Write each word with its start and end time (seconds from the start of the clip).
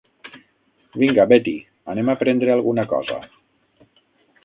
Vinga, 1.03 1.27
Betty, 1.33 1.53
anem 1.95 2.09
a 2.09 2.17
prendre 2.25 2.57
alguna 2.57 2.89
cosa. 2.97 3.23